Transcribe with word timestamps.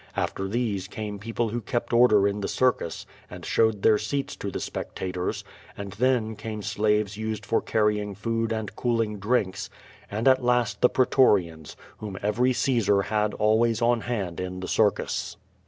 After 0.15 0.47
these 0.47 0.87
came 0.87 1.19
people 1.19 1.49
who 1.49 1.61
kept 1.61 1.93
order 1.93 2.27
in 2.27 2.41
the 2.41 2.47
circus 2.47 3.05
and 3.29 3.45
showed 3.45 3.83
their 3.83 3.99
seats 3.99 4.35
to 4.37 4.49
the 4.49 4.59
spectators, 4.59 5.43
and 5.77 5.91
then 5.93 6.35
came 6.35 6.63
slaves 6.63 7.17
used 7.17 7.45
for 7.45 7.61
carrying 7.61 8.15
food 8.15 8.51
and 8.51 8.75
cooling 8.75 9.19
drinks, 9.19 9.69
and 10.09 10.27
at 10.27 10.43
last 10.43 10.81
the 10.81 10.89
pretorians, 10.89 11.75
whom 11.99 12.17
every 12.23 12.51
Caesar 12.51 13.03
had 13.03 13.33
alwnays 13.35 13.79
on 13.79 14.01
hand 14.01 14.39
in 14.39 14.61
the 14.61 14.67
circus. 14.67 15.37